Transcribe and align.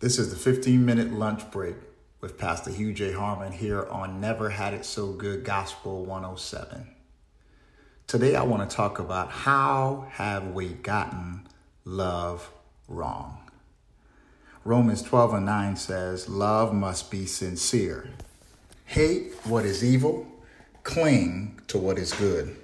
This 0.00 0.20
is 0.20 0.30
the 0.30 0.36
15 0.36 0.84
minute 0.84 1.12
lunch 1.12 1.50
break 1.50 1.74
with 2.20 2.38
Pastor 2.38 2.70
Hugh 2.70 2.92
J. 2.92 3.10
Harmon 3.14 3.50
here 3.50 3.84
on 3.88 4.20
Never 4.20 4.50
Had 4.50 4.72
It 4.72 4.84
So 4.84 5.10
Good 5.10 5.42
Gospel 5.42 6.04
107. 6.04 6.86
Today 8.06 8.36
I 8.36 8.44
want 8.44 8.70
to 8.70 8.76
talk 8.76 9.00
about 9.00 9.28
how 9.28 10.06
have 10.12 10.52
we 10.52 10.68
gotten 10.68 11.48
love 11.84 12.48
wrong. 12.86 13.50
Romans 14.64 15.02
12 15.02 15.34
and 15.34 15.46
9 15.46 15.74
says, 15.74 16.28
Love 16.28 16.72
must 16.72 17.10
be 17.10 17.26
sincere. 17.26 18.08
Hate 18.84 19.32
what 19.42 19.64
is 19.64 19.82
evil, 19.82 20.28
cling 20.84 21.60
to 21.66 21.76
what 21.76 21.98
is 21.98 22.12
good. 22.12 22.56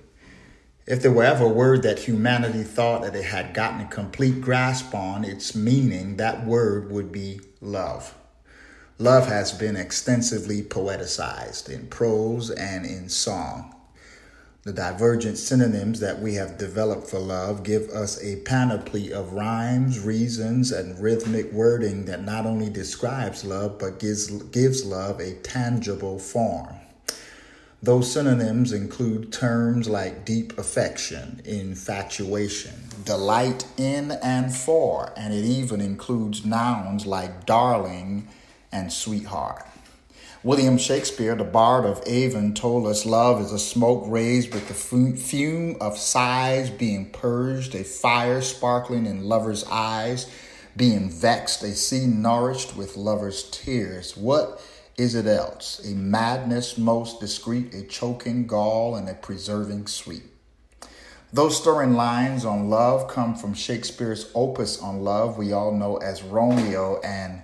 If 0.86 1.00
there 1.00 1.12
were 1.12 1.24
ever 1.24 1.44
a 1.44 1.48
word 1.48 1.82
that 1.84 2.00
humanity 2.00 2.62
thought 2.62 3.02
that 3.02 3.16
it 3.16 3.24
had 3.24 3.54
gotten 3.54 3.80
a 3.80 3.88
complete 3.88 4.42
grasp 4.42 4.94
on 4.94 5.24
its 5.24 5.54
meaning, 5.54 6.18
that 6.18 6.44
word 6.44 6.90
would 6.90 7.10
be 7.10 7.40
love. 7.62 8.14
Love 8.98 9.26
has 9.26 9.50
been 9.50 9.76
extensively 9.76 10.62
poeticized 10.62 11.70
in 11.70 11.86
prose 11.86 12.50
and 12.50 12.84
in 12.84 13.08
song. 13.08 13.74
The 14.64 14.74
divergent 14.74 15.38
synonyms 15.38 16.00
that 16.00 16.20
we 16.20 16.34
have 16.34 16.58
developed 16.58 17.08
for 17.08 17.18
love 17.18 17.62
give 17.62 17.88
us 17.88 18.22
a 18.22 18.36
panoply 18.42 19.10
of 19.10 19.32
rhymes, 19.32 20.00
reasons, 20.00 20.70
and 20.70 20.98
rhythmic 21.00 21.50
wording 21.50 22.04
that 22.06 22.24
not 22.24 22.44
only 22.44 22.68
describes 22.68 23.42
love 23.42 23.78
but 23.78 23.98
gives, 23.98 24.26
gives 24.26 24.84
love 24.84 25.18
a 25.18 25.32
tangible 25.36 26.18
form. 26.18 26.76
Those 27.84 28.10
synonyms 28.10 28.72
include 28.72 29.30
terms 29.30 29.90
like 29.90 30.24
deep 30.24 30.56
affection, 30.56 31.42
infatuation, 31.44 32.72
delight 33.04 33.66
in 33.76 34.12
and 34.22 34.56
for, 34.56 35.12
and 35.18 35.34
it 35.34 35.44
even 35.44 35.82
includes 35.82 36.46
nouns 36.46 37.04
like 37.04 37.44
darling 37.44 38.26
and 38.72 38.90
sweetheart. 38.90 39.66
William 40.42 40.78
Shakespeare, 40.78 41.34
the 41.34 41.44
bard 41.44 41.84
of 41.84 42.02
Avon, 42.06 42.54
told 42.54 42.86
us 42.86 43.04
love 43.04 43.42
is 43.42 43.52
a 43.52 43.58
smoke 43.58 44.04
raised 44.06 44.54
with 44.54 44.66
the 44.68 44.72
fume 44.72 45.76
of 45.78 45.98
sighs 45.98 46.70
being 46.70 47.10
purged, 47.10 47.74
a 47.74 47.84
fire 47.84 48.40
sparkling 48.40 49.04
in 49.04 49.24
lovers' 49.24 49.64
eyes, 49.70 50.26
being 50.74 51.10
vexed, 51.10 51.62
a 51.62 51.74
sea 51.74 52.06
nourished 52.06 52.76
with 52.78 52.96
lovers' 52.96 53.42
tears. 53.50 54.16
What 54.16 54.58
is 54.96 55.14
it 55.14 55.26
else? 55.26 55.80
A 55.84 55.94
madness 55.94 56.78
most 56.78 57.20
discreet, 57.20 57.74
a 57.74 57.82
choking 57.82 58.46
gall, 58.46 58.94
and 58.96 59.08
a 59.08 59.14
preserving 59.14 59.86
sweet. 59.86 60.22
Those 61.32 61.56
stirring 61.56 61.94
lines 61.94 62.44
on 62.44 62.70
love 62.70 63.08
come 63.08 63.34
from 63.34 63.54
Shakespeare's 63.54 64.30
opus 64.36 64.80
on 64.80 65.02
love 65.02 65.36
we 65.36 65.52
all 65.52 65.72
know 65.72 65.96
as 65.96 66.22
Romeo 66.22 67.00
and 67.00 67.42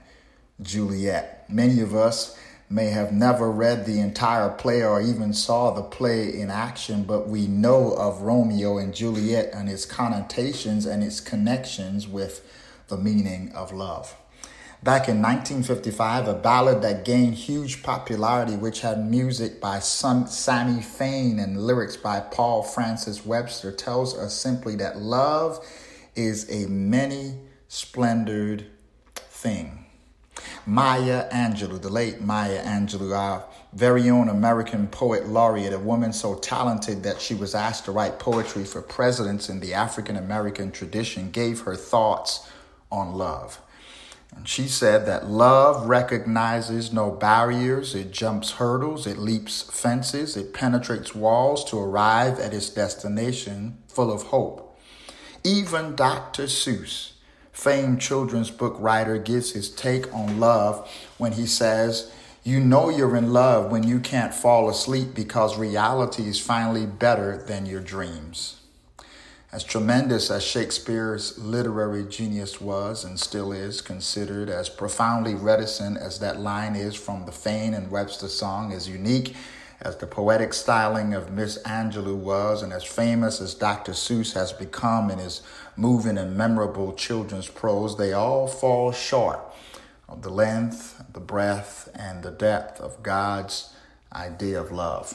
Juliet. 0.62 1.44
Many 1.50 1.80
of 1.80 1.94
us 1.94 2.38
may 2.68 2.90
have 2.90 3.12
never 3.12 3.50
read 3.50 3.84
the 3.84 3.98
entire 3.98 4.48
play 4.48 4.84
or 4.84 5.02
even 5.02 5.32
saw 5.32 5.72
the 5.72 5.82
play 5.82 6.32
in 6.32 6.50
action, 6.50 7.02
but 7.02 7.28
we 7.28 7.48
know 7.48 7.92
of 7.94 8.22
Romeo 8.22 8.78
and 8.78 8.94
Juliet 8.94 9.50
and 9.52 9.68
its 9.68 9.84
connotations 9.84 10.86
and 10.86 11.02
its 11.02 11.18
connections 11.18 12.06
with 12.06 12.46
the 12.86 12.96
meaning 12.96 13.50
of 13.56 13.72
love. 13.72 14.14
Back 14.82 15.10
in 15.10 15.20
1955, 15.20 16.26
a 16.26 16.32
ballad 16.32 16.80
that 16.80 17.04
gained 17.04 17.34
huge 17.34 17.82
popularity, 17.82 18.56
which 18.56 18.80
had 18.80 19.10
music 19.10 19.60
by 19.60 19.78
Sammy 19.78 20.80
Fain 20.80 21.38
and 21.38 21.66
lyrics 21.66 21.98
by 21.98 22.20
Paul 22.20 22.62
Francis 22.62 23.26
Webster, 23.26 23.72
tells 23.72 24.16
us 24.16 24.34
simply 24.34 24.76
that 24.76 24.96
love 24.96 25.62
is 26.16 26.50
a 26.50 26.66
many 26.66 27.34
splendored 27.68 28.64
thing. 29.14 29.84
Maya 30.64 31.28
Angelou, 31.28 31.78
the 31.82 31.90
late 31.90 32.22
Maya 32.22 32.64
Angelou, 32.64 33.14
our 33.14 33.44
very 33.74 34.08
own 34.08 34.30
American 34.30 34.86
poet 34.86 35.28
laureate, 35.28 35.74
a 35.74 35.78
woman 35.78 36.14
so 36.14 36.36
talented 36.36 37.02
that 37.02 37.20
she 37.20 37.34
was 37.34 37.54
asked 37.54 37.84
to 37.84 37.92
write 37.92 38.18
poetry 38.18 38.64
for 38.64 38.80
presidents 38.80 39.50
in 39.50 39.60
the 39.60 39.74
African 39.74 40.16
American 40.16 40.72
tradition, 40.72 41.30
gave 41.30 41.60
her 41.60 41.76
thoughts 41.76 42.48
on 42.90 43.12
love. 43.12 43.60
And 44.34 44.48
she 44.48 44.68
said 44.68 45.06
that 45.06 45.28
love 45.28 45.86
recognizes 45.88 46.92
no 46.92 47.10
barriers, 47.10 47.94
it 47.94 48.12
jumps 48.12 48.52
hurdles, 48.52 49.06
it 49.06 49.18
leaps 49.18 49.62
fences, 49.62 50.36
it 50.36 50.54
penetrates 50.54 51.14
walls 51.14 51.64
to 51.70 51.78
arrive 51.78 52.38
at 52.38 52.54
its 52.54 52.70
destination 52.70 53.78
full 53.88 54.12
of 54.12 54.24
hope. 54.24 54.78
Even 55.42 55.96
Dr. 55.96 56.44
Seuss, 56.44 57.12
famed 57.50 58.00
children's 58.00 58.50
book 58.50 58.76
writer, 58.78 59.18
gives 59.18 59.52
his 59.52 59.68
take 59.68 60.12
on 60.14 60.38
love 60.38 60.88
when 61.18 61.32
he 61.32 61.46
says, 61.46 62.12
You 62.44 62.60
know 62.60 62.88
you're 62.88 63.16
in 63.16 63.32
love 63.32 63.70
when 63.70 63.82
you 63.82 63.98
can't 63.98 64.32
fall 64.32 64.70
asleep 64.70 65.14
because 65.14 65.58
reality 65.58 66.28
is 66.28 66.38
finally 66.38 66.86
better 66.86 67.36
than 67.36 67.66
your 67.66 67.80
dreams. 67.80 68.59
As 69.52 69.64
tremendous 69.64 70.30
as 70.30 70.44
Shakespeare's 70.44 71.36
literary 71.36 72.04
genius 72.04 72.60
was 72.60 73.04
and 73.04 73.18
still 73.18 73.50
is, 73.50 73.80
considered 73.80 74.48
as 74.48 74.68
profoundly 74.68 75.34
reticent 75.34 75.98
as 75.98 76.20
that 76.20 76.38
line 76.38 76.76
is 76.76 76.94
from 76.94 77.26
the 77.26 77.32
Fain 77.32 77.74
and 77.74 77.90
Webster 77.90 78.28
song, 78.28 78.72
as 78.72 78.88
unique 78.88 79.34
as 79.80 79.96
the 79.96 80.06
poetic 80.06 80.54
styling 80.54 81.14
of 81.14 81.32
Miss 81.32 81.58
Angelou 81.64 82.14
was, 82.14 82.62
and 82.62 82.72
as 82.72 82.84
famous 82.84 83.40
as 83.40 83.54
Dr. 83.54 83.90
Seuss 83.90 84.34
has 84.34 84.52
become 84.52 85.10
in 85.10 85.18
his 85.18 85.42
moving 85.76 86.16
and 86.16 86.36
memorable 86.36 86.92
children's 86.92 87.48
prose, 87.48 87.96
they 87.96 88.12
all 88.12 88.46
fall 88.46 88.92
short 88.92 89.40
of 90.08 90.22
the 90.22 90.30
length, 90.30 91.02
the 91.12 91.18
breadth, 91.18 91.88
and 91.96 92.22
the 92.22 92.30
depth 92.30 92.80
of 92.80 93.02
God's 93.02 93.74
idea 94.12 94.60
of 94.60 94.70
love 94.70 95.12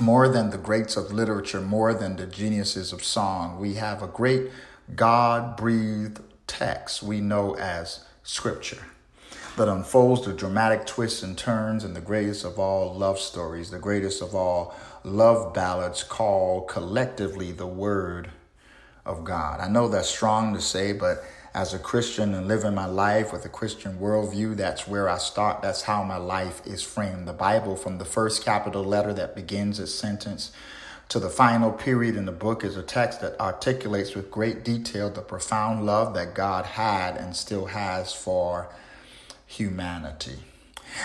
more 0.00 0.28
than 0.28 0.50
the 0.50 0.58
greats 0.58 0.96
of 0.96 1.12
literature, 1.12 1.60
more 1.60 1.94
than 1.94 2.16
the 2.16 2.26
geniuses 2.26 2.92
of 2.92 3.04
song, 3.04 3.60
we 3.60 3.74
have 3.74 4.02
a 4.02 4.08
great 4.08 4.50
God 4.94 5.56
breathed 5.56 6.20
text 6.46 7.02
we 7.02 7.20
know 7.20 7.56
as 7.56 8.04
Scripture 8.22 8.84
that 9.56 9.68
unfolds 9.68 10.26
the 10.26 10.32
dramatic 10.32 10.84
twists 10.84 11.22
and 11.22 11.38
turns 11.38 11.84
in 11.84 11.94
the 11.94 12.00
greatest 12.00 12.44
of 12.44 12.58
all 12.58 12.92
love 12.94 13.18
stories, 13.18 13.70
the 13.70 13.78
greatest 13.78 14.20
of 14.20 14.34
all 14.34 14.74
love 15.04 15.54
ballads 15.54 16.02
called 16.02 16.66
collectively 16.66 17.52
the 17.52 17.66
Word 17.66 18.30
of 19.06 19.22
God. 19.22 19.60
I 19.60 19.68
know 19.68 19.88
that's 19.88 20.08
strong 20.08 20.54
to 20.54 20.60
say, 20.60 20.92
but 20.92 21.22
as 21.54 21.72
a 21.72 21.78
Christian 21.78 22.34
and 22.34 22.48
living 22.48 22.74
my 22.74 22.86
life 22.86 23.32
with 23.32 23.44
a 23.44 23.48
Christian 23.48 23.96
worldview, 23.98 24.56
that's 24.56 24.88
where 24.88 25.08
I 25.08 25.18
start. 25.18 25.62
That's 25.62 25.82
how 25.82 26.02
my 26.02 26.16
life 26.16 26.60
is 26.66 26.82
framed. 26.82 27.28
The 27.28 27.32
Bible, 27.32 27.76
from 27.76 27.98
the 27.98 28.04
first 28.04 28.44
capital 28.44 28.82
letter 28.82 29.12
that 29.14 29.36
begins 29.36 29.78
a 29.78 29.86
sentence 29.86 30.50
to 31.10 31.20
the 31.20 31.30
final 31.30 31.70
period 31.70 32.16
in 32.16 32.24
the 32.24 32.32
book, 32.32 32.64
is 32.64 32.76
a 32.76 32.82
text 32.82 33.20
that 33.20 33.38
articulates 33.38 34.16
with 34.16 34.32
great 34.32 34.64
detail 34.64 35.10
the 35.10 35.20
profound 35.20 35.86
love 35.86 36.12
that 36.14 36.34
God 36.34 36.64
had 36.64 37.16
and 37.16 37.36
still 37.36 37.66
has 37.66 38.12
for 38.12 38.68
humanity. 39.46 40.38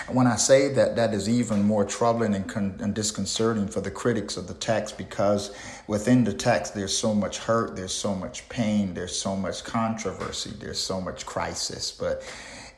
When 0.08 0.26
I 0.26 0.36
say 0.36 0.68
that, 0.74 0.96
that 0.96 1.14
is 1.14 1.28
even 1.28 1.62
more 1.62 1.84
troubling 1.84 2.34
and, 2.34 2.48
con- 2.48 2.76
and, 2.80 2.94
disconcerting 2.94 3.68
for 3.68 3.80
the 3.80 3.90
critics 3.90 4.36
of 4.36 4.46
the 4.46 4.54
text 4.54 4.96
because 4.98 5.54
within 5.86 6.24
the 6.24 6.32
text 6.32 6.74
there's 6.74 6.96
so 6.96 7.14
much 7.14 7.38
hurt, 7.38 7.76
there's 7.76 7.94
so 7.94 8.14
much 8.14 8.48
pain, 8.48 8.94
there's 8.94 9.16
so 9.16 9.34
much 9.36 9.64
controversy, 9.64 10.50
there's 10.58 10.78
so 10.78 11.00
much 11.00 11.26
crisis. 11.26 11.90
But 11.90 12.22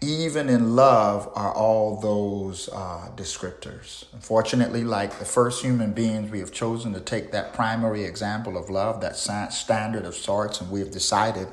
even 0.03 0.49
in 0.49 0.75
love 0.75 1.31
are 1.35 1.53
all 1.55 2.01
those 2.01 2.69
uh, 2.73 3.09
descriptors. 3.15 4.05
Unfortunately, 4.13 4.83
like 4.83 5.19
the 5.19 5.25
first 5.25 5.63
human 5.63 5.93
beings, 5.93 6.31
we 6.31 6.41
have 6.41 6.53
chosen 6.53 6.93
to 6.93 7.01
take 7.01 7.31
that 7.33 7.53
primary 7.53 8.05
example 8.05 8.57
of 8.57 8.69
love, 8.69 9.01
that 9.01 9.17
standard 9.17 10.05
of 10.05 10.15
sorts, 10.15 10.61
and 10.61 10.71
we 10.71 10.81
have 10.81 10.91
decided 10.91 11.47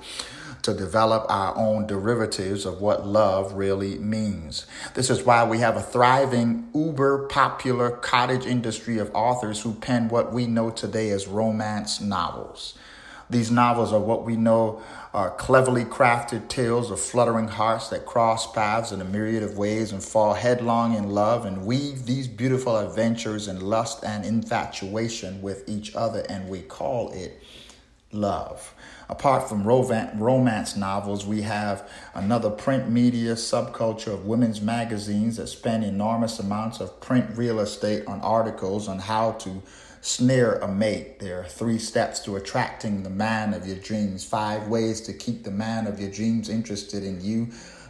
to 0.69 0.77
develop 0.77 1.25
our 1.29 1.55
own 1.57 1.87
derivatives 1.87 2.65
of 2.65 2.79
what 2.79 3.07
love 3.07 3.53
really 3.53 3.97
means. 3.97 4.67
This 4.93 5.09
is 5.09 5.23
why 5.23 5.43
we 5.43 5.59
have 5.59 5.75
a 5.75 5.81
thriving, 5.81 6.69
uber 6.73 7.27
popular 7.27 7.91
cottage 7.91 8.45
industry 8.45 8.99
of 8.99 9.11
authors 9.13 9.61
who 9.61 9.73
pen 9.73 10.09
what 10.09 10.31
we 10.31 10.45
know 10.45 10.69
today 10.69 11.09
as 11.09 11.27
romance 11.27 11.99
novels. 11.99 12.77
These 13.31 13.51
novels 13.51 13.93
are 13.93 13.99
what 13.99 14.25
we 14.25 14.35
know 14.35 14.81
are 15.13 15.31
cleverly 15.31 15.85
crafted 15.85 16.47
tales 16.49 16.89
of 16.89 16.99
fluttering 16.99 17.47
hearts 17.47 17.89
that 17.89 18.05
cross 18.05 18.51
paths 18.51 18.91
in 18.91 19.01
a 19.01 19.05
myriad 19.05 19.43
of 19.43 19.57
ways 19.57 19.91
and 19.91 20.03
fall 20.03 20.33
headlong 20.33 20.95
in 20.95 21.09
love 21.09 21.45
and 21.45 21.65
weave 21.65 22.05
these 22.05 22.27
beautiful 22.27 22.77
adventures 22.77 23.47
in 23.47 23.59
lust 23.59 24.03
and 24.03 24.25
infatuation 24.25 25.41
with 25.41 25.67
each 25.67 25.95
other, 25.95 26.25
and 26.29 26.49
we 26.49 26.61
call 26.61 27.11
it 27.11 27.41
love. 28.11 28.73
Apart 29.07 29.49
from 29.49 29.63
romance 29.63 30.75
novels, 30.75 31.25
we 31.25 31.41
have 31.41 31.87
another 32.13 32.49
print 32.49 32.89
media 32.89 33.33
subculture 33.33 34.13
of 34.13 34.25
women's 34.25 34.61
magazines 34.61 35.37
that 35.37 35.47
spend 35.47 35.83
enormous 35.83 36.39
amounts 36.39 36.79
of 36.79 36.99
print 37.01 37.37
real 37.37 37.59
estate 37.59 38.05
on 38.07 38.21
articles 38.21 38.87
on 38.87 38.99
how 38.99 39.31
to 39.33 39.61
snare 40.01 40.53
a 40.59 40.67
mate. 40.67 41.19
There 41.19 41.41
are 41.41 41.45
three 41.45 41.77
steps 41.77 42.19
to 42.21 42.35
attracting 42.35 43.03
the 43.03 43.09
man 43.09 43.53
of 43.53 43.67
your 43.67 43.77
dreams, 43.77 44.23
five 44.23 44.67
ways 44.67 45.01
to 45.01 45.13
keep 45.13 45.43
the 45.43 45.51
man 45.51 45.87
of 45.87 45.99
your 45.99 46.09
dreams 46.09 46.49
interested 46.49 47.03
in 47.03 47.21
you, 47.21 47.49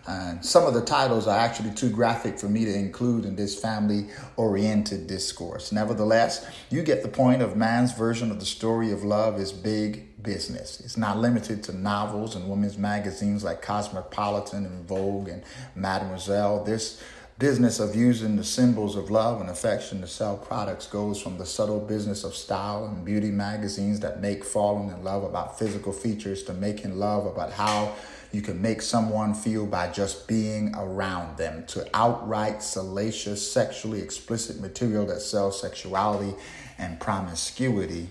And 0.09 0.43
some 0.43 0.65
of 0.65 0.73
the 0.73 0.81
titles 0.81 1.27
are 1.27 1.37
actually 1.37 1.71
too 1.71 1.91
graphic 1.91 2.39
for 2.39 2.47
me 2.47 2.65
to 2.65 2.73
include 2.73 3.25
in 3.25 3.35
this 3.35 3.59
family 3.59 4.07
oriented 4.37 5.05
discourse. 5.05 5.71
Nevertheless, 5.71 6.47
you 6.71 6.81
get 6.81 7.03
the 7.03 7.09
point 7.09 7.43
of 7.43 7.55
man's 7.55 7.93
version 7.93 8.31
of 8.31 8.39
the 8.39 8.45
story 8.45 8.91
of 8.91 9.03
love 9.03 9.39
is 9.39 9.51
big 9.51 10.07
business. 10.23 10.79
It's 10.81 10.97
not 10.97 11.17
limited 11.17 11.63
to 11.63 11.77
novels 11.77 12.35
and 12.35 12.49
women's 12.49 12.77
magazines 12.77 13.43
like 13.43 13.61
Cosmopolitan 13.61 14.65
and 14.65 14.87
Vogue 14.87 15.29
and 15.29 15.43
Mademoiselle. 15.75 16.63
This 16.63 17.01
business 17.39 17.79
of 17.79 17.95
using 17.95 18.35
the 18.35 18.43
symbols 18.43 18.97
of 18.97 19.09
love 19.09 19.39
and 19.39 19.49
affection 19.49 20.01
to 20.01 20.07
sell 20.07 20.35
products 20.35 20.87
goes 20.87 21.21
from 21.21 21.37
the 21.37 21.45
subtle 21.45 21.79
business 21.79 22.25
of 22.25 22.35
style 22.35 22.85
and 22.85 23.05
beauty 23.05 23.31
magazines 23.31 24.01
that 24.01 24.21
make 24.21 24.43
falling 24.43 24.89
in 24.89 25.03
love 25.05 25.23
about 25.23 25.57
physical 25.57 25.93
features 25.93 26.43
to 26.43 26.53
making 26.53 26.97
love 26.97 27.25
about 27.25 27.53
how 27.53 27.95
you 28.33 28.41
can 28.41 28.61
make 28.61 28.81
someone 28.81 29.33
feel 29.33 29.65
by 29.65 29.89
just 29.89 30.27
being 30.27 30.75
around 30.75 31.37
them 31.37 31.65
to 31.65 31.87
outright 31.93 32.61
salacious, 32.61 33.51
sexually 33.51 34.01
explicit 34.01 34.59
material 34.59 35.05
that 35.05 35.21
sells 35.21 35.59
sexuality 35.59 36.35
and 36.77 36.99
promiscuity 36.99 38.09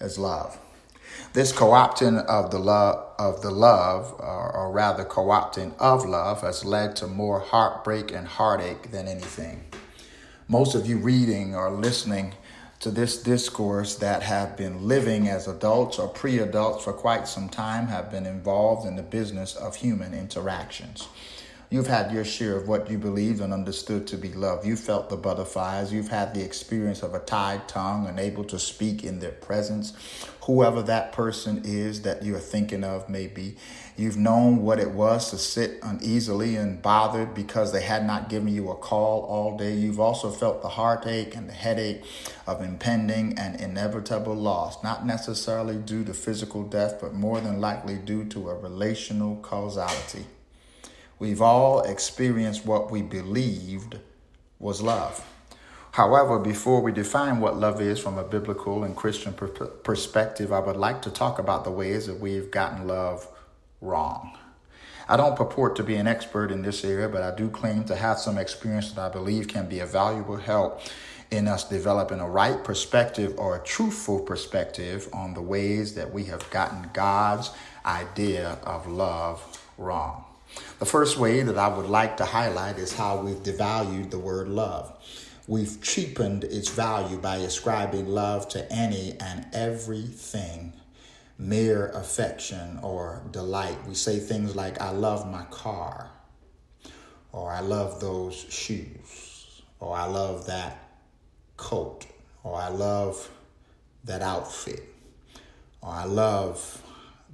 as 0.00 0.18
love. 0.18 0.58
This 1.32 1.52
co-opting 1.52 2.24
of 2.26 2.50
the 2.50 2.58
love 2.58 3.04
of 3.18 3.42
the 3.42 3.50
love, 3.50 4.14
or, 4.18 4.54
or 4.54 4.70
rather 4.70 5.04
co-opting 5.04 5.74
of 5.78 6.04
love, 6.06 6.42
has 6.42 6.64
led 6.64 6.94
to 6.96 7.06
more 7.06 7.40
heartbreak 7.40 8.12
and 8.12 8.26
heartache 8.26 8.92
than 8.92 9.08
anything. 9.08 9.64
Most 10.46 10.74
of 10.74 10.86
you 10.86 10.98
reading 10.98 11.54
or 11.54 11.70
listening 11.70 12.34
to 12.80 12.90
this 12.90 13.20
discourse 13.20 13.96
that 13.96 14.22
have 14.22 14.56
been 14.56 14.86
living 14.86 15.28
as 15.28 15.48
adults 15.48 15.98
or 15.98 16.08
pre 16.08 16.38
adults 16.38 16.84
for 16.84 16.92
quite 16.92 17.26
some 17.26 17.48
time 17.48 17.88
have 17.88 18.10
been 18.10 18.24
involved 18.24 18.86
in 18.86 18.96
the 18.96 19.02
business 19.02 19.56
of 19.56 19.76
human 19.76 20.14
interactions. 20.14 21.08
You've 21.70 21.86
had 21.86 22.12
your 22.12 22.24
share 22.24 22.56
of 22.56 22.66
what 22.66 22.90
you 22.90 22.96
believed 22.96 23.42
and 23.42 23.52
understood 23.52 24.06
to 24.06 24.16
be 24.16 24.32
love. 24.32 24.64
You 24.64 24.74
felt 24.74 25.10
the 25.10 25.18
butterflies. 25.18 25.92
You've 25.92 26.08
had 26.08 26.32
the 26.32 26.42
experience 26.42 27.02
of 27.02 27.12
a 27.12 27.18
tied 27.18 27.68
tongue 27.68 28.06
and 28.06 28.18
able 28.18 28.44
to 28.44 28.58
speak 28.58 29.04
in 29.04 29.18
their 29.18 29.32
presence. 29.32 29.92
Whoever 30.44 30.80
that 30.84 31.12
person 31.12 31.60
is 31.66 32.00
that 32.02 32.24
you're 32.24 32.38
thinking 32.38 32.84
of, 32.84 33.10
maybe. 33.10 33.56
You've 33.98 34.16
known 34.16 34.62
what 34.62 34.78
it 34.78 34.92
was 34.92 35.28
to 35.28 35.36
sit 35.36 35.78
uneasily 35.82 36.56
and 36.56 36.80
bothered 36.80 37.34
because 37.34 37.70
they 37.70 37.82
had 37.82 38.06
not 38.06 38.30
given 38.30 38.48
you 38.48 38.70
a 38.70 38.74
call 38.74 39.24
all 39.24 39.58
day. 39.58 39.74
You've 39.74 40.00
also 40.00 40.30
felt 40.30 40.62
the 40.62 40.70
heartache 40.70 41.36
and 41.36 41.50
the 41.50 41.54
headache 41.54 42.02
of 42.46 42.62
impending 42.62 43.38
and 43.38 43.60
inevitable 43.60 44.34
loss, 44.34 44.82
not 44.82 45.04
necessarily 45.04 45.76
due 45.76 46.02
to 46.04 46.14
physical 46.14 46.62
death, 46.62 46.98
but 46.98 47.12
more 47.12 47.42
than 47.42 47.60
likely 47.60 47.96
due 47.96 48.24
to 48.24 48.48
a 48.48 48.54
relational 48.54 49.36
causality. 49.42 50.24
We've 51.18 51.42
all 51.42 51.80
experienced 51.80 52.64
what 52.64 52.90
we 52.90 53.02
believed 53.02 53.98
was 54.58 54.80
love. 54.80 55.24
However, 55.92 56.38
before 56.38 56.80
we 56.80 56.92
define 56.92 57.40
what 57.40 57.56
love 57.56 57.80
is 57.80 57.98
from 57.98 58.18
a 58.18 58.22
biblical 58.22 58.84
and 58.84 58.94
Christian 58.94 59.32
per- 59.32 59.48
perspective, 59.48 60.52
I 60.52 60.60
would 60.60 60.76
like 60.76 61.02
to 61.02 61.10
talk 61.10 61.38
about 61.38 61.64
the 61.64 61.72
ways 61.72 62.06
that 62.06 62.20
we've 62.20 62.50
gotten 62.50 62.86
love 62.86 63.26
wrong. 63.80 64.38
I 65.08 65.16
don't 65.16 65.34
purport 65.34 65.74
to 65.76 65.82
be 65.82 65.96
an 65.96 66.06
expert 66.06 66.52
in 66.52 66.62
this 66.62 66.84
area, 66.84 67.08
but 67.08 67.22
I 67.22 67.34
do 67.34 67.48
claim 67.48 67.84
to 67.84 67.96
have 67.96 68.18
some 68.18 68.38
experience 68.38 68.92
that 68.92 69.00
I 69.00 69.08
believe 69.08 69.48
can 69.48 69.66
be 69.66 69.80
a 69.80 69.86
valuable 69.86 70.36
help 70.36 70.82
in 71.30 71.48
us 71.48 71.68
developing 71.68 72.20
a 72.20 72.28
right 72.28 72.62
perspective 72.62 73.34
or 73.38 73.56
a 73.56 73.64
truthful 73.64 74.20
perspective 74.20 75.08
on 75.12 75.34
the 75.34 75.42
ways 75.42 75.94
that 75.94 76.12
we 76.12 76.24
have 76.24 76.48
gotten 76.50 76.90
God's 76.92 77.50
idea 77.84 78.58
of 78.62 78.86
love 78.86 79.60
wrong. 79.78 80.27
The 80.78 80.86
first 80.86 81.18
way 81.18 81.42
that 81.42 81.58
I 81.58 81.66
would 81.66 81.86
like 81.86 82.18
to 82.18 82.24
highlight 82.24 82.78
is 82.78 82.92
how 82.92 83.20
we've 83.20 83.42
devalued 83.42 84.10
the 84.10 84.18
word 84.18 84.46
love. 84.46 84.92
We've 85.48 85.82
cheapened 85.82 86.44
its 86.44 86.68
value 86.68 87.18
by 87.18 87.38
ascribing 87.38 88.06
love 88.06 88.48
to 88.50 88.72
any 88.72 89.16
and 89.18 89.44
everything, 89.52 90.72
mere 91.36 91.88
affection 91.88 92.78
or 92.80 93.22
delight. 93.32 93.76
We 93.88 93.94
say 93.94 94.20
things 94.20 94.54
like, 94.54 94.80
I 94.80 94.90
love 94.90 95.28
my 95.28 95.42
car, 95.50 96.10
or 97.32 97.50
I 97.50 97.58
love 97.58 98.00
those 98.00 98.36
shoes, 98.48 99.62
or 99.80 99.96
I 99.96 100.04
love 100.04 100.46
that 100.46 100.78
coat, 101.56 102.06
or 102.44 102.54
I 102.54 102.68
love 102.68 103.28
that 104.04 104.22
outfit, 104.22 104.84
or 105.80 105.90
I 105.90 106.04
love 106.04 106.82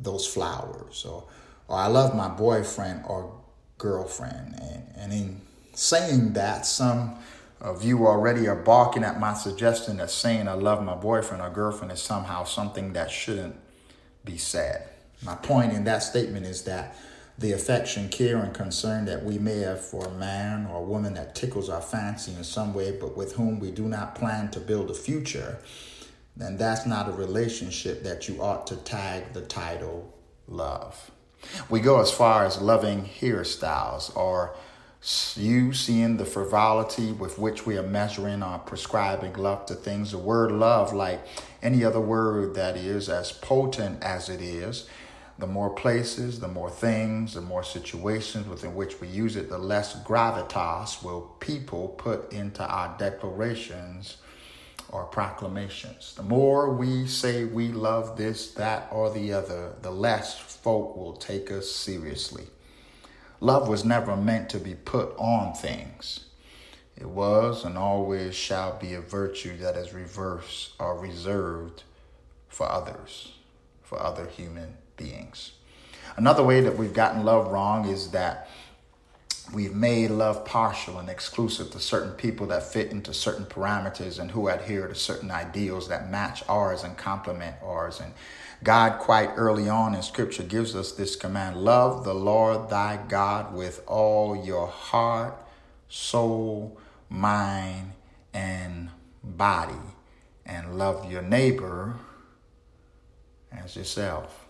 those 0.01 0.27
flowers, 0.27 1.05
or 1.05 1.25
or 1.69 1.79
I 1.79 1.87
love 1.87 2.15
my 2.15 2.29
boyfriend 2.29 3.05
or 3.07 3.33
girlfriend. 3.79 4.55
And, 4.61 4.83
and 4.97 5.13
in 5.13 5.41
saying 5.75 6.35
that, 6.35 6.67
some 6.67 7.17
of 7.61 7.83
you 7.83 8.07
already 8.07 8.47
are 8.47 8.57
balking 8.57 9.05
at 9.05 9.19
my 9.19 9.35
suggestion 9.35 9.97
that 9.97 10.11
saying 10.11 10.49
I 10.49 10.53
love 10.53 10.85
my 10.85 10.95
boyfriend 10.95 11.43
or 11.43 11.51
girlfriend 11.51 11.93
is 11.93 12.03
somehow 12.03 12.45
something 12.45 12.93
that 12.93 13.11
shouldn't 13.11 13.57
be 14.25 14.37
said. 14.37 14.89
My 15.25 15.35
point 15.35 15.73
in 15.73 15.85
that 15.85 16.03
statement 16.03 16.45
is 16.47 16.65
that 16.65 16.97
the 17.39 17.53
affection, 17.53 18.09
care, 18.11 18.37
and 18.37 18.55
concern 18.55 19.07
that 19.07 19.25
we 19.25 19.39
may 19.39 19.59
have 19.59 19.85
for 19.85 20.07
a 20.07 20.11
man 20.13 20.67
or 20.67 20.77
a 20.77 20.85
woman 20.85 21.15
that 21.15 21.35
tickles 21.35 21.69
our 21.69 21.81
fancy 21.81 22.33
in 22.33 22.45
some 22.45 22.75
way, 22.75 22.93
but 22.93 23.17
with 23.17 23.35
whom 23.35 23.59
we 23.59 23.71
do 23.71 23.89
not 23.89 24.15
plan 24.15 24.51
to 24.53 24.61
build 24.61 24.91
a 24.91 24.95
future, 24.95 25.59
then 26.37 26.57
that's 26.57 26.87
not 26.87 27.09
a 27.09 27.13
relationship 27.13 28.05
that 28.05 28.29
you 28.29 28.41
ought 28.41 28.67
to 28.69 28.77
tag 28.77 29.33
the 29.33 29.41
title 29.41 30.15
love. 30.47 31.11
We 31.69 31.81
go 31.81 32.01
as 32.01 32.11
far 32.11 32.45
as 32.45 32.61
loving 32.61 33.05
hairstyles 33.05 34.15
or 34.17 34.55
you 35.37 35.75
seeing 35.75 36.17
the 36.17 36.25
frivolity 36.25 37.13
with 37.13 37.39
which 37.39 37.67
we 37.67 37.77
are 37.77 37.83
measuring 37.83 38.43
or 38.43 38.59
prescribing 38.59 39.35
love 39.35 39.67
to 39.67 39.75
things. 39.75 40.13
The 40.13 40.19
word 40.19 40.51
love, 40.51 40.95
like 40.95 41.21
any 41.63 41.85
other 41.85 42.01
word 42.01 42.55
that 42.55 42.77
is 42.77 43.11
as 43.11 43.31
potent 43.31 44.03
as 44.03 44.31
it 44.31 44.41
is, 44.41 44.89
the 45.39 45.47
more 45.47 45.71
places, 45.71 46.41
the 46.41 46.49
more 46.49 46.71
things, 46.71 47.35
the 47.35 47.41
more 47.41 47.65
situations 47.65 48.47
within 48.47 48.75
which 48.75 49.01
we 49.01 49.09
use 49.09 49.37
it, 49.37 49.51
the 49.51 49.59
less 49.59 50.01
gravitas 50.05 51.03
will 51.03 51.35
people 51.41 51.89
put 51.89 52.33
into 52.33 52.65
our 52.65 52.97
declarations 52.99 54.19
or 54.95 55.05
proclamations. 55.07 56.15
The 56.15 56.23
more 56.23 56.73
we 56.73 57.09
say 57.09 57.45
we 57.45 57.73
love 57.73 58.17
this, 58.17 58.53
that, 58.53 58.87
or 58.93 59.11
the 59.11 59.33
other, 59.33 59.73
the 59.83 59.91
less 59.91 60.39
folk 60.39 60.97
will 60.97 61.15
take 61.15 61.51
us 61.51 61.69
seriously. 61.69 62.45
Love 63.41 63.67
was 63.69 63.85
never 63.85 64.17
meant 64.17 64.49
to 64.51 64.59
be 64.61 64.77
put 64.77 65.13
on 65.19 65.53
things. 65.53 66.27
It 66.97 67.09
was 67.09 67.65
and 67.65 67.77
always 67.77 68.37
shall 68.37 68.79
be 68.79 68.95
a 68.95 69.01
virtue 69.01 69.57
that 69.57 69.77
is 69.77 69.93
reversed 69.93 70.75
or 70.79 70.97
reserved 70.97 71.83
for 72.49 72.71
others, 72.71 73.33
for 73.83 74.01
other 74.01 74.29
human 74.29 74.77
beings. 74.97 75.55
Another 76.17 76.45
way 76.45 76.61
that 76.61 76.79
we've 76.79 76.95
gotten 76.95 77.25
love 77.25 77.51
wrong 77.51 77.89
is 77.89 78.13
that 78.13 78.49
we've 79.53 79.75
made 79.75 80.11
love 80.11 80.45
partial 80.45 80.99
and 80.99 81.09
exclusive 81.09 81.71
to 81.71 81.79
certain 81.79 82.13
people 82.13 82.47
that 82.47 82.63
fit 82.63 82.91
into 82.91 83.13
certain 83.13 83.45
parameters 83.45 84.19
and 84.19 84.31
who 84.31 84.49
adhere 84.49 84.89
to 84.89 84.95
certain 84.95 85.31
ideals 85.31 85.89
that 85.89 86.11
match 86.11 86.43
ours 86.49 86.83
and 86.83 86.97
complement 86.97 87.57
ours. 87.63 88.01
And 88.01 88.15
God, 88.63 88.99
quite 88.99 89.31
early 89.37 89.69
on 89.69 89.95
in 89.95 90.03
scripture, 90.03 90.43
gives 90.43 90.75
us 90.75 90.93
this 90.93 91.17
command 91.17 91.57
love 91.57 92.05
the 92.05 92.15
Lord 92.15 92.71
thy 92.71 92.99
God 93.09 93.55
with 93.55 93.83
all 93.87 94.35
your 94.45 94.67
heart, 94.67 95.37
soul, 95.89 96.79
mind, 97.11 97.93
and 98.33 98.89
body, 99.23 99.75
and 100.47 100.79
love 100.79 101.11
your 101.11 101.23
neighbor 101.23 101.97
as 103.53 103.77
yourself. 103.77 104.47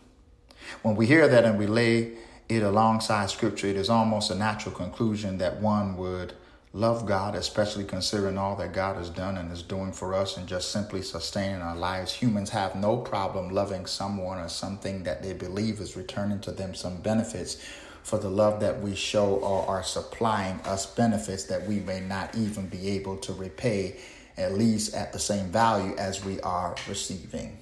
When 0.83 0.95
we 0.97 1.07
hear 1.07 1.29
that 1.29 1.45
and 1.45 1.59
we 1.59 1.67
lay 1.67 2.17
it 2.49 2.63
alongside 2.63 3.31
scripture, 3.31 3.69
it 3.69 3.77
is 3.77 3.91
almost 3.91 4.31
a 4.31 4.35
natural 4.35 4.75
conclusion 4.75 5.39
that 5.39 5.61
one 5.61 5.97
would 5.97 6.35
love 6.75 7.07
God, 7.07 7.37
especially 7.37 7.85
considering 7.85 8.37
all 8.37 8.57
that 8.57 8.73
God 8.73 8.97
has 8.97 9.09
done 9.09 9.39
and 9.39 9.51
is 9.53 9.63
doing 9.63 9.93
for 9.93 10.13
us 10.13 10.37
and 10.37 10.47
just 10.47 10.73
simply 10.73 11.03
sustaining 11.03 11.63
our 11.63 11.77
lives. 11.77 12.13
Humans 12.13 12.51
have 12.51 12.75
no 12.75 12.97
problem 12.97 13.51
loving 13.51 13.87
someone 13.87 14.39
or 14.39 14.49
something 14.49 15.05
that 15.05 15.23
they 15.23 15.33
believe 15.33 15.81
is 15.81 15.97
returning 15.97 16.41
to 16.41 16.51
them 16.51 16.75
some 16.75 17.01
benefits 17.01 17.65
for 18.03 18.19
the 18.19 18.29
love 18.29 18.61
that 18.61 18.81
we 18.83 18.95
show 18.95 19.37
or 19.37 19.67
are 19.67 19.83
supplying 19.85 20.61
us 20.63 20.85
benefits 20.85 21.45
that 21.45 21.67
we 21.67 21.81
may 21.81 22.01
not 22.01 22.37
even 22.37 22.67
be 22.67 22.91
able 22.91 23.17
to 23.19 23.33
repay, 23.33 23.97
at 24.37 24.53
least 24.53 24.95
at 24.95 25.13
the 25.13 25.19
same 25.19 25.47
value 25.47 25.95
as 25.97 26.25
we 26.25 26.41
are 26.41 26.75
receiving. 26.89 27.57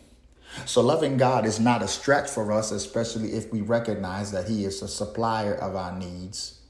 So, 0.67 0.83
loving 0.83 1.17
God 1.17 1.47
is 1.47 1.59
not 1.59 1.83
a 1.83 1.89
stretch 1.89 2.29
for 2.29 2.53
us, 2.53 2.71
especially 2.73 3.33
if 3.33 3.53
we 3.53 3.61
recognize 3.61 4.33
that 4.33 4.49
He 4.49 4.65
is 4.65 4.81
the 4.81 4.89
supplier 4.89 5.55
of 5.55 5.77
our 5.77 5.97
needs 5.99 6.61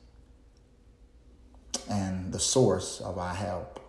and 1.90 2.32
the 2.32 2.38
source 2.38 3.00
of 3.00 3.18
our 3.18 3.34
help. 3.34 3.80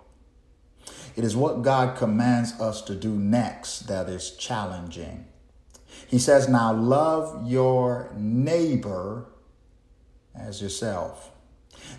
It 1.16 1.24
is 1.24 1.36
what 1.36 1.62
God 1.62 1.96
commands 1.96 2.60
us 2.60 2.82
to 2.84 2.96
do 2.96 3.12
next 3.12 3.82
that 3.82 4.10
is 4.10 4.32
challenging. 4.32 5.26
He 6.08 6.20
says, 6.20 6.50
Now 6.50 6.74
love 6.74 7.48
your 7.48 8.12
neighbor 8.18 9.28
as 10.36 10.62
yourself. 10.62 11.32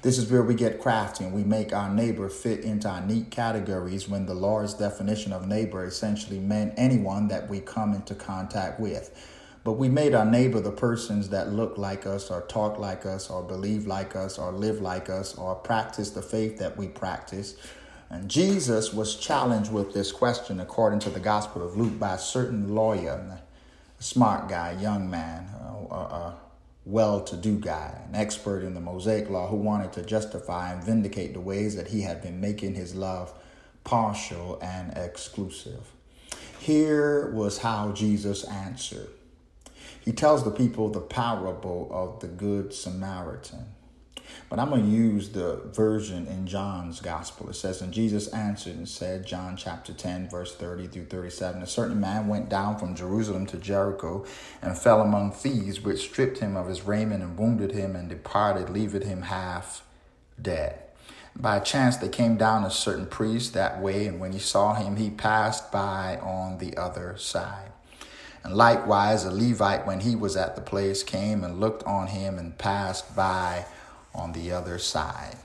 This 0.02 0.18
is 0.18 0.30
where 0.30 0.42
we 0.42 0.54
get 0.54 0.80
crafty 0.80 1.24
and 1.24 1.32
we 1.32 1.44
make 1.44 1.72
our 1.72 1.90
neighbor 1.92 2.28
fit 2.28 2.60
into 2.60 2.88
our 2.88 3.00
neat 3.00 3.30
categories 3.30 4.08
when 4.08 4.26
the 4.26 4.34
Lord's 4.34 4.74
definition 4.74 5.32
of 5.32 5.46
neighbor 5.46 5.84
essentially 5.84 6.38
meant 6.38 6.74
anyone 6.76 7.28
that 7.28 7.48
we 7.48 7.60
come 7.60 7.94
into 7.94 8.14
contact 8.14 8.78
with. 8.78 9.16
But 9.64 9.72
we 9.72 9.88
made 9.88 10.14
our 10.14 10.26
neighbor 10.26 10.60
the 10.60 10.70
persons 10.70 11.30
that 11.30 11.54
look 11.54 11.78
like 11.78 12.06
us, 12.06 12.30
or 12.30 12.42
talk 12.42 12.78
like 12.78 13.06
us, 13.06 13.30
or 13.30 13.42
believe 13.42 13.86
like 13.86 14.14
us, 14.14 14.38
or 14.38 14.52
live 14.52 14.82
like 14.82 15.08
us, 15.08 15.34
or 15.36 15.54
practice 15.54 16.10
the 16.10 16.20
faith 16.20 16.58
that 16.58 16.76
we 16.76 16.86
practice. 16.86 17.56
And 18.10 18.28
Jesus 18.28 18.92
was 18.92 19.16
challenged 19.16 19.72
with 19.72 19.94
this 19.94 20.12
question, 20.12 20.60
according 20.60 20.98
to 21.00 21.10
the 21.10 21.18
Gospel 21.18 21.66
of 21.66 21.78
Luke, 21.78 21.98
by 21.98 22.14
a 22.14 22.18
certain 22.18 22.74
lawyer, 22.74 23.40
a 23.98 24.02
smart 24.02 24.50
guy, 24.50 24.72
young 24.72 25.08
man, 25.08 25.48
a, 25.90 25.94
a 25.94 26.38
well 26.87 27.23
to 27.23 27.37
do 27.37 27.59
guy, 27.59 28.03
an 28.09 28.14
expert 28.14 28.62
in 28.62 28.75
the 28.75 28.81
Mosaic 28.81 29.31
law 29.31 29.49
who 29.49 29.57
wanted 29.57 29.93
to 29.95 30.03
justify 30.03 30.73
and 30.73 30.85
vindicate 30.85 31.33
the 31.33 31.41
ways 31.41 31.76
that 31.76 31.88
he 31.88 32.03
had 32.03 32.23
been 32.23 32.41
making 32.41 32.75
his 32.75 32.95
love 32.95 33.33
partial 33.85 34.59
and 34.61 34.97
exclusive. 34.97 35.91
Here 36.59 37.31
was 37.33 37.59
how 37.59 37.93
Jesus 37.93 38.45
answered. 38.45 39.09
He 40.00 40.12
tells 40.12 40.45
the 40.45 40.50
people 40.50 40.91
the 40.91 41.00
parable 41.00 41.88
of 41.91 42.21
the 42.21 42.26
Good 42.26 42.75
Samaritan. 42.75 43.74
But 44.49 44.59
I'm 44.59 44.71
going 44.71 44.85
to 44.85 44.97
use 44.97 45.31
the 45.31 45.61
version 45.73 46.26
in 46.26 46.47
John's 46.47 47.00
gospel. 47.00 47.49
It 47.50 47.54
says, 47.54 47.83
And 47.83 47.93
Jesus 47.93 48.28
answered 48.28 48.76
and 48.76 48.88
said, 48.88 49.26
John 49.26 49.57
chapter 49.57 49.93
10, 49.93 50.28
verse 50.28 50.54
30 50.54 50.87
through 50.88 51.07
37, 51.07 51.62
A 51.62 51.66
certain 51.66 52.00
man 52.00 52.28
went 52.28 52.49
down 52.49 52.78
from 52.78 52.95
Jerusalem 52.95 53.47
to 53.47 53.57
Jericho 53.57 54.25
and 54.62 54.78
fell 54.78 55.00
among 55.00 55.33
thieves, 55.33 55.81
which 55.81 56.00
stripped 56.00 56.38
him 56.38 56.57
of 56.57 56.69
his 56.69 56.83
raiment 56.83 57.23
and 57.23 57.38
wounded 57.38 57.73
him 57.73 57.97
and 57.97 58.09
departed, 58.09 58.71
leaving 58.71 59.02
him 59.02 59.23
half 59.23 59.85
dead. 60.40 60.81
By 61.37 61.59
chance, 61.59 61.97
they 61.97 62.09
came 62.09 62.37
down 62.37 62.64
a 62.64 62.71
certain 62.71 63.07
priest 63.07 63.54
that 63.54 63.81
way, 63.81 64.07
and 64.07 64.21
when 64.21 64.33
he 64.33 64.38
saw 64.38 64.75
him, 64.75 64.97
he 64.97 65.11
passed 65.11 65.73
by 65.73 66.19
on 66.23 66.59
the 66.59 66.76
other 66.76 67.16
side. 67.16 67.73
And 68.45 68.54
likewise, 68.54 69.25
a 69.25 69.31
Levite, 69.31 69.87
when 69.87 70.00
he 70.00 70.14
was 70.14 70.37
at 70.37 70.54
the 70.54 70.61
place, 70.61 71.02
came 71.02 71.43
and 71.43 71.59
looked 71.59 71.83
on 71.85 72.09
him 72.09 72.38
and 72.38 72.57
passed 72.57 73.16
by 73.16 73.64
on 74.14 74.33
the 74.33 74.52
other 74.52 74.78
side. 74.78 75.37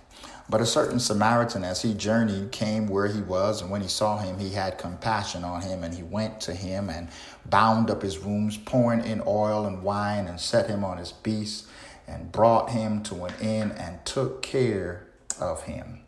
But 0.50 0.62
a 0.62 0.66
certain 0.66 1.00
Samaritan, 1.00 1.64
as 1.64 1.84
he 1.84 1.94
journeyed, 1.94 2.52
came 2.52 2.88
where 2.88 3.08
he 3.08 3.22
was, 3.22 3.62
and 3.62 3.70
when 3.70 3.82
he 3.82 3.88
saw 3.88 4.18
him, 4.18 4.40
he 4.40 4.50
had 4.50 4.80
compassion 4.80 5.44
on 5.44 5.62
him, 5.62 5.84
and 5.84 5.94
he 5.94 6.02
went 6.02 6.42
to 6.42 6.56
him 6.56 6.90
and 6.90 7.10
bound 7.46 7.92
up 7.92 8.02
his 8.02 8.20
wounds, 8.20 8.58
pouring 8.58 9.04
in 9.04 9.22
oil 9.28 9.68
and 9.68 9.84
wine, 9.84 10.28
and 10.28 10.40
set 10.40 10.68
him 10.68 10.84
on 10.84 10.98
his 10.98 11.12
beast, 11.12 11.68
and 12.08 12.32
brought 12.32 12.72
him 12.72 13.04
to 13.04 13.26
an 13.26 13.34
inn, 13.40 13.72
and 13.74 14.04
took 14.06 14.42
care 14.42 15.06
of 15.40 15.64
him. 15.64 16.00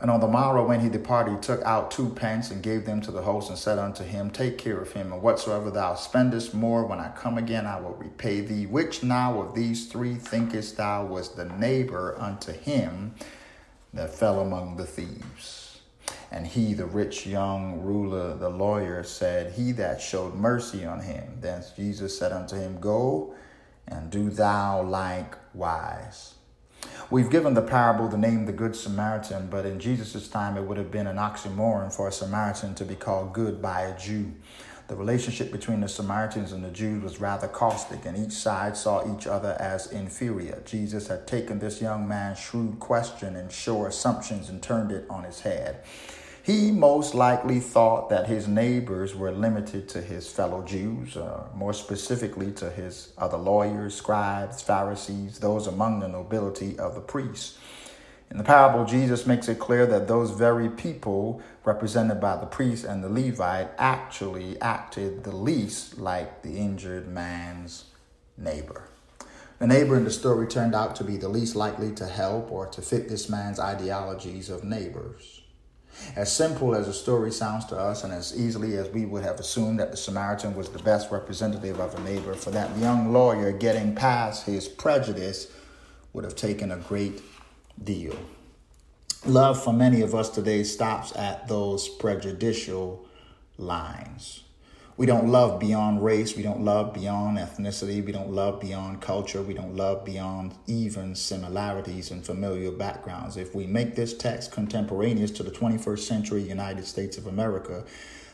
And 0.00 0.12
on 0.12 0.20
the 0.20 0.28
morrow, 0.28 0.64
when 0.66 0.78
he 0.78 0.88
departed, 0.88 1.34
he 1.34 1.40
took 1.40 1.60
out 1.62 1.90
two 1.90 2.10
pence 2.10 2.52
and 2.52 2.62
gave 2.62 2.86
them 2.86 3.00
to 3.00 3.10
the 3.10 3.22
host, 3.22 3.48
and 3.48 3.58
said 3.58 3.80
unto 3.80 4.04
him, 4.04 4.30
Take 4.30 4.56
care 4.56 4.78
of 4.78 4.92
him, 4.92 5.12
and 5.12 5.20
whatsoever 5.20 5.72
thou 5.72 5.94
spendest 5.94 6.54
more, 6.54 6.86
when 6.86 7.00
I 7.00 7.10
come 7.16 7.36
again, 7.36 7.66
I 7.66 7.80
will 7.80 7.94
repay 7.94 8.40
thee. 8.40 8.66
Which 8.66 9.02
now 9.02 9.40
of 9.40 9.54
these 9.54 9.88
three 9.88 10.14
thinkest 10.14 10.76
thou 10.76 11.04
was 11.04 11.30
the 11.30 11.46
neighbor 11.46 12.14
unto 12.16 12.52
him 12.52 13.14
that 13.92 14.14
fell 14.14 14.40
among 14.40 14.76
the 14.76 14.86
thieves? 14.86 15.80
And 16.30 16.46
he, 16.46 16.74
the 16.74 16.86
rich 16.86 17.26
young 17.26 17.80
ruler, 17.82 18.36
the 18.36 18.50
lawyer, 18.50 19.02
said, 19.02 19.54
He 19.54 19.72
that 19.72 20.00
showed 20.00 20.34
mercy 20.34 20.84
on 20.84 21.00
him. 21.00 21.38
Then 21.40 21.64
Jesus 21.74 22.16
said 22.16 22.32
unto 22.32 22.54
him, 22.54 22.78
Go 22.78 23.34
and 23.88 24.10
do 24.10 24.30
thou 24.30 24.82
likewise. 24.82 26.34
We've 27.10 27.30
given 27.30 27.54
the 27.54 27.62
parable 27.62 28.06
the 28.08 28.18
name 28.18 28.44
the 28.44 28.52
Good 28.52 28.76
Samaritan, 28.76 29.48
but 29.50 29.64
in 29.64 29.80
Jesus' 29.80 30.28
time 30.28 30.58
it 30.58 30.62
would 30.62 30.76
have 30.76 30.90
been 30.90 31.06
an 31.06 31.16
oxymoron 31.16 31.90
for 31.90 32.06
a 32.06 32.12
Samaritan 32.12 32.74
to 32.74 32.84
be 32.84 32.94
called 32.94 33.32
good 33.32 33.62
by 33.62 33.82
a 33.82 33.98
Jew. 33.98 34.34
The 34.88 34.96
relationship 34.96 35.52
between 35.52 35.80
the 35.80 35.88
Samaritans 35.88 36.52
and 36.52 36.64
the 36.64 36.70
Jews 36.70 37.02
was 37.02 37.20
rather 37.20 37.46
caustic, 37.48 38.06
and 38.06 38.16
each 38.16 38.32
side 38.32 38.76
saw 38.76 39.14
each 39.14 39.26
other 39.26 39.56
as 39.60 39.92
inferior. 39.92 40.62
Jesus 40.64 41.08
had 41.08 41.26
taken 41.26 41.58
this 41.58 41.82
young 41.82 42.08
man's 42.08 42.38
shrewd 42.38 42.78
question 42.78 43.36
and 43.36 43.52
sure 43.52 43.88
assumptions 43.88 44.48
and 44.48 44.62
turned 44.62 44.90
it 44.90 45.04
on 45.10 45.24
his 45.24 45.40
head. 45.40 45.82
He 46.48 46.70
most 46.70 47.14
likely 47.14 47.60
thought 47.60 48.08
that 48.08 48.26
his 48.26 48.48
neighbors 48.48 49.14
were 49.14 49.30
limited 49.30 49.86
to 49.90 50.00
his 50.00 50.32
fellow 50.32 50.62
Jews, 50.62 51.14
or 51.14 51.46
more 51.54 51.74
specifically 51.74 52.52
to 52.52 52.70
his 52.70 53.12
other 53.18 53.36
lawyers, 53.36 53.94
scribes, 53.94 54.62
Pharisees, 54.62 55.40
those 55.40 55.66
among 55.66 56.00
the 56.00 56.08
nobility 56.08 56.78
of 56.78 56.94
the 56.94 57.02
priests. 57.02 57.58
In 58.30 58.38
the 58.38 58.44
parable, 58.44 58.86
Jesus 58.86 59.26
makes 59.26 59.46
it 59.46 59.58
clear 59.58 59.84
that 59.88 60.08
those 60.08 60.30
very 60.30 60.70
people, 60.70 61.42
represented 61.66 62.18
by 62.18 62.38
the 62.38 62.46
priest 62.46 62.82
and 62.86 63.04
the 63.04 63.10
Levite, 63.10 63.68
actually 63.76 64.58
acted 64.62 65.24
the 65.24 65.36
least 65.36 65.98
like 65.98 66.40
the 66.40 66.56
injured 66.56 67.08
man's 67.08 67.84
neighbor. 68.38 68.88
The 69.58 69.66
neighbor 69.66 69.98
in 69.98 70.04
the 70.04 70.10
story 70.10 70.46
turned 70.46 70.74
out 70.74 70.96
to 70.96 71.04
be 71.04 71.18
the 71.18 71.28
least 71.28 71.54
likely 71.56 71.94
to 71.96 72.06
help 72.06 72.50
or 72.50 72.66
to 72.68 72.80
fit 72.80 73.10
this 73.10 73.28
man's 73.28 73.60
ideologies 73.60 74.48
of 74.48 74.64
neighbors. 74.64 75.37
As 76.16 76.32
simple 76.32 76.74
as 76.74 76.86
the 76.86 76.92
story 76.92 77.30
sounds 77.30 77.64
to 77.66 77.76
us, 77.76 78.04
and 78.04 78.12
as 78.12 78.38
easily 78.38 78.76
as 78.76 78.88
we 78.88 79.04
would 79.04 79.22
have 79.22 79.40
assumed 79.40 79.80
that 79.80 79.90
the 79.90 79.96
Samaritan 79.96 80.54
was 80.54 80.68
the 80.68 80.78
best 80.78 81.10
representative 81.10 81.80
of 81.80 81.94
a 81.94 82.00
neighbor, 82.02 82.34
for 82.34 82.50
that 82.50 82.76
young 82.78 83.12
lawyer 83.12 83.52
getting 83.52 83.94
past 83.94 84.46
his 84.46 84.68
prejudice 84.68 85.48
would 86.12 86.24
have 86.24 86.36
taken 86.36 86.72
a 86.72 86.76
great 86.76 87.22
deal. 87.82 88.16
Love 89.26 89.62
for 89.62 89.72
many 89.72 90.00
of 90.00 90.14
us 90.14 90.30
today 90.30 90.62
stops 90.62 91.14
at 91.16 91.48
those 91.48 91.88
prejudicial 91.88 93.04
lines. 93.56 94.44
We 94.98 95.06
don't 95.06 95.28
love 95.28 95.60
beyond 95.60 96.04
race. 96.04 96.36
We 96.36 96.42
don't 96.42 96.64
love 96.64 96.92
beyond 96.92 97.38
ethnicity. 97.38 98.04
We 98.04 98.10
don't 98.10 98.32
love 98.32 98.60
beyond 98.60 99.00
culture. 99.00 99.40
We 99.40 99.54
don't 99.54 99.76
love 99.76 100.04
beyond 100.04 100.56
even 100.66 101.14
similarities 101.14 102.10
and 102.10 102.26
familial 102.26 102.72
backgrounds. 102.72 103.36
If 103.36 103.54
we 103.54 103.64
make 103.64 103.94
this 103.94 104.12
text 104.12 104.50
contemporaneous 104.50 105.30
to 105.32 105.44
the 105.44 105.52
21st 105.52 106.00
century 106.00 106.42
United 106.42 106.84
States 106.84 107.16
of 107.16 107.28
America, 107.28 107.84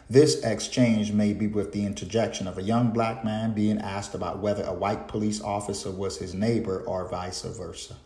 this 0.09 0.42
exchange 0.42 1.12
may 1.12 1.35
be 1.35 1.49
with 1.49 1.73
the 1.73 1.85
interjection 1.85 2.49
of 2.49 2.56
a 2.56 2.62
young 2.62 2.92
black 2.92 3.26
man 3.26 3.52
being 3.52 3.78
asked 3.78 4.14
about 4.14 4.38
whether 4.38 4.64
a 4.64 4.73
white 4.73 5.06
police 5.06 5.42
officer 5.42 5.90
was 5.90 6.16
his 6.16 6.33
neighbor 6.33 6.80
or 6.87 7.06
vice 7.11 7.42
versa. 7.42 7.97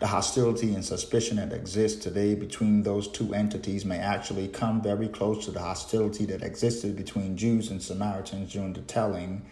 The 0.00 0.08
hostility 0.08 0.74
and 0.74 0.84
suspicion 0.84 1.36
that 1.36 1.52
exists 1.52 2.02
today 2.02 2.34
between 2.34 2.82
those 2.82 3.08
two 3.08 3.32
entities 3.32 3.84
may 3.84 3.98
actually 3.98 4.48
come 4.48 4.82
very 4.82 5.08
close 5.08 5.44
to 5.44 5.50
the 5.50 5.60
hostility 5.60 6.24
that 6.26 6.42
existed 6.42 6.96
between 6.96 7.36
Jews 7.36 7.70
and 7.70 7.82
Samaritans 7.82 8.52
during 8.52 8.72
the 8.72 8.82
telling 8.82 9.42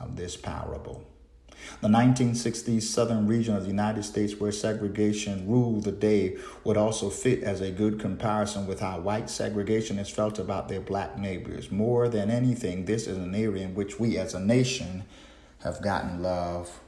of 0.00 0.16
this 0.16 0.36
parable. 0.36 1.04
The 1.80 1.88
1960s 1.88 2.82
southern 2.82 3.26
region 3.26 3.56
of 3.56 3.62
the 3.62 3.68
United 3.70 4.04
States, 4.04 4.34
where 4.38 4.52
segregation 4.52 5.48
ruled 5.48 5.84
the 5.84 5.92
day, 5.92 6.36
would 6.64 6.76
also 6.76 7.08
fit 7.08 7.42
as 7.42 7.60
a 7.60 7.70
good 7.70 7.98
comparison 7.98 8.66
with 8.66 8.80
how 8.80 9.00
white 9.00 9.26
segregationists 9.26 10.12
felt 10.12 10.38
about 10.38 10.68
their 10.68 10.80
black 10.80 11.18
neighbors. 11.18 11.70
More 11.70 12.08
than 12.08 12.30
anything, 12.30 12.84
this 12.84 13.06
is 13.06 13.16
an 13.16 13.34
area 13.34 13.64
in 13.64 13.74
which 13.74 13.98
we 13.98 14.18
as 14.18 14.34
a 14.34 14.40
nation 14.40 15.04
have 15.62 15.82
gotten 15.82 16.22
love 16.22 16.80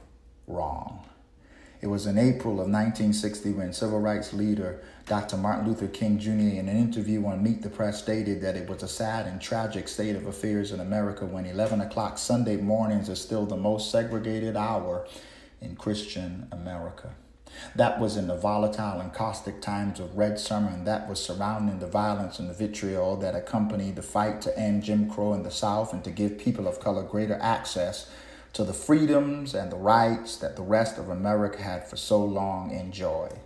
wrong. 0.47 1.08
It 1.81 1.87
was 1.87 2.05
in 2.05 2.17
April 2.17 2.53
of 2.53 2.67
1960 2.67 3.53
when 3.53 3.71
civil 3.71 4.01
rights 4.01 4.33
leader 4.33 4.81
Dr. 5.05 5.37
Martin 5.37 5.67
Luther 5.67 5.87
King 5.87 6.19
Jr., 6.19 6.31
in 6.31 6.67
an 6.67 6.77
interview 6.77 7.25
on 7.25 7.41
Meet 7.41 7.61
the 7.61 7.69
Press, 7.69 8.03
stated 8.03 8.41
that 8.41 8.57
it 8.57 8.69
was 8.69 8.83
a 8.83 8.87
sad 8.87 9.25
and 9.27 9.41
tragic 9.41 9.87
state 9.87 10.15
of 10.15 10.27
affairs 10.27 10.73
in 10.73 10.81
America 10.81 11.25
when 11.25 11.45
11 11.45 11.79
o'clock 11.81 12.17
Sunday 12.17 12.57
mornings 12.57 13.07
is 13.07 13.21
still 13.21 13.45
the 13.45 13.55
most 13.55 13.91
segregated 13.91 14.57
hour 14.57 15.07
in 15.61 15.75
Christian 15.77 16.47
America. 16.51 17.11
That 17.75 17.99
was 17.99 18.17
in 18.17 18.27
the 18.27 18.37
volatile 18.37 18.99
and 18.99 19.13
caustic 19.13 19.61
times 19.61 19.99
of 19.99 20.17
Red 20.17 20.37
Summer, 20.37 20.69
and 20.69 20.85
that 20.85 21.07
was 21.07 21.23
surrounding 21.23 21.79
the 21.79 21.87
violence 21.87 22.39
and 22.39 22.49
the 22.49 22.53
vitriol 22.53 23.15
that 23.17 23.35
accompanied 23.35 23.95
the 23.95 24.01
fight 24.01 24.41
to 24.41 24.59
end 24.59 24.83
Jim 24.83 25.09
Crow 25.09 25.33
in 25.33 25.43
the 25.43 25.49
South 25.49 25.93
and 25.93 26.03
to 26.03 26.11
give 26.11 26.37
people 26.37 26.67
of 26.67 26.79
color 26.79 27.03
greater 27.03 27.39
access 27.41 28.09
to 28.53 28.63
the 28.63 28.73
freedoms 28.73 29.53
and 29.53 29.71
the 29.71 29.77
rights 29.77 30.37
that 30.37 30.55
the 30.55 30.63
rest 30.63 30.97
of 30.97 31.09
America 31.09 31.61
had 31.61 31.87
for 31.87 31.97
so 31.97 32.23
long 32.23 32.71
enjoyed. 32.71 33.39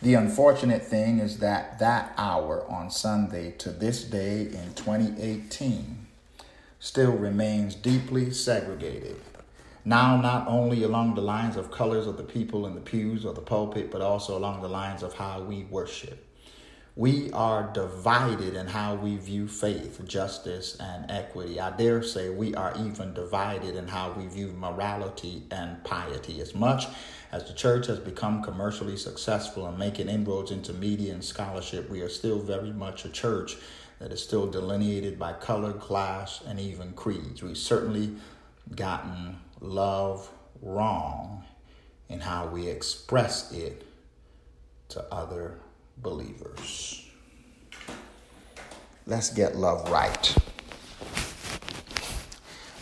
The 0.00 0.14
unfortunate 0.14 0.84
thing 0.84 1.18
is 1.18 1.38
that 1.38 1.78
that 1.80 2.12
hour 2.16 2.64
on 2.70 2.90
Sunday 2.90 3.50
to 3.58 3.70
this 3.70 4.04
day 4.04 4.42
in 4.42 4.74
2018 4.74 6.06
still 6.78 7.12
remains 7.12 7.74
deeply 7.74 8.30
segregated. 8.30 9.16
Now, 9.84 10.20
not 10.20 10.46
only 10.46 10.82
along 10.84 11.14
the 11.14 11.22
lines 11.22 11.56
of 11.56 11.70
colors 11.70 12.06
of 12.06 12.16
the 12.16 12.22
people 12.22 12.66
in 12.66 12.74
the 12.74 12.80
pews 12.80 13.24
or 13.24 13.32
the 13.32 13.40
pulpit, 13.40 13.90
but 13.90 14.00
also 14.00 14.36
along 14.38 14.62
the 14.62 14.68
lines 14.68 15.02
of 15.02 15.14
how 15.14 15.40
we 15.40 15.64
worship. 15.64 16.27
We 16.98 17.30
are 17.30 17.70
divided 17.72 18.56
in 18.56 18.66
how 18.66 18.96
we 18.96 19.18
view 19.18 19.46
faith, 19.46 20.04
justice, 20.04 20.76
and 20.80 21.08
equity. 21.08 21.60
I 21.60 21.70
dare 21.76 22.02
say 22.02 22.28
we 22.28 22.56
are 22.56 22.74
even 22.76 23.14
divided 23.14 23.76
in 23.76 23.86
how 23.86 24.10
we 24.10 24.26
view 24.26 24.48
morality 24.48 25.44
and 25.52 25.84
piety. 25.84 26.40
As 26.40 26.56
much 26.56 26.86
as 27.30 27.44
the 27.44 27.54
church 27.54 27.86
has 27.86 28.00
become 28.00 28.42
commercially 28.42 28.96
successful 28.96 29.68
and 29.68 29.78
making 29.78 30.08
inroads 30.08 30.50
into 30.50 30.72
media 30.72 31.14
and 31.14 31.24
scholarship, 31.24 31.88
we 31.88 32.00
are 32.00 32.08
still 32.08 32.40
very 32.40 32.72
much 32.72 33.04
a 33.04 33.10
church 33.10 33.58
that 34.00 34.10
is 34.10 34.20
still 34.20 34.50
delineated 34.50 35.20
by 35.20 35.34
color, 35.34 35.74
class, 35.74 36.42
and 36.48 36.58
even 36.58 36.94
creeds. 36.94 37.44
We've 37.44 37.56
certainly 37.56 38.16
gotten 38.74 39.38
love 39.60 40.28
wrong 40.60 41.44
in 42.08 42.18
how 42.18 42.48
we 42.48 42.66
express 42.66 43.52
it 43.52 43.86
to 44.88 45.04
other 45.14 45.60
believers. 46.02 47.06
Let's 49.06 49.30
get 49.30 49.56
love 49.56 49.90
right. 49.90 50.36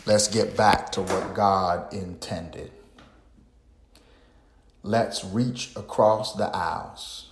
Let's 0.05 0.27
get 0.27 0.55
back 0.55 0.91
to 0.93 1.01
what 1.01 1.33
God 1.33 1.93
intended. 1.93 2.71
Let's 4.83 5.25
reach 5.25 5.75
across 5.75 6.33
the 6.33 6.45
aisles 6.55 7.31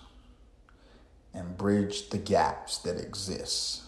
and 1.34 1.58
bridge 1.58 2.10
the 2.10 2.18
gaps 2.18 2.80
that 2.80 2.98
exist. 2.98 3.84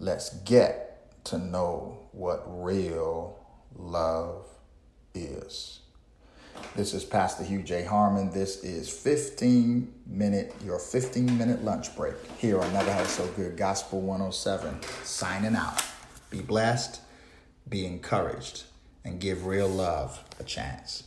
Let's 0.00 0.30
get 0.30 1.24
to 1.24 1.38
know 1.38 1.98
what 2.12 2.42
real 2.46 3.38
love 3.76 4.46
is. 5.14 5.80
This 6.76 6.92
is 6.92 7.04
Pastor 7.04 7.44
Hugh 7.44 7.62
J. 7.62 7.84
Harmon. 7.84 8.30
This 8.30 8.64
is 8.64 8.90
15 8.90 9.92
minute, 10.06 10.54
your 10.64 10.78
15 10.78 11.38
minute 11.38 11.64
lunch 11.64 11.94
break 11.96 12.16
here 12.38 12.60
on 12.60 12.72
Never 12.72 12.92
Had 12.92 13.06
So 13.06 13.26
Good 13.28 13.56
Gospel 13.56 14.00
107. 14.00 14.82
Signing 15.04 15.54
out. 15.54 15.80
Be 16.30 16.40
blessed, 16.40 17.00
be 17.68 17.86
encouraged, 17.86 18.64
and 19.04 19.20
give 19.20 19.46
real 19.46 19.68
love 19.68 20.24
a 20.40 20.44
chance. 20.44 21.04